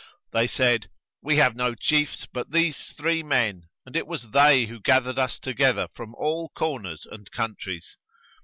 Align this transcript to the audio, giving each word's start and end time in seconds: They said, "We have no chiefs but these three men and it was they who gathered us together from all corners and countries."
They 0.31 0.47
said, 0.47 0.89
"We 1.21 1.35
have 1.35 1.55
no 1.55 1.75
chiefs 1.75 2.25
but 2.25 2.49
these 2.49 2.91
three 2.97 3.21
men 3.21 3.69
and 3.85 3.95
it 3.95 4.07
was 4.07 4.31
they 4.31 4.65
who 4.65 4.79
gathered 4.79 5.19
us 5.19 5.37
together 5.37 5.89
from 5.93 6.15
all 6.15 6.49
corners 6.55 7.05
and 7.05 7.29
countries." 7.29 7.97